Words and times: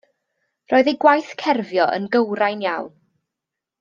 Roedd 0.71 0.87
eu 0.93 0.97
gwaith 1.03 1.29
cerfio 1.43 1.87
yn 1.99 2.09
gywrain 2.17 2.65
iawn. 2.71 2.91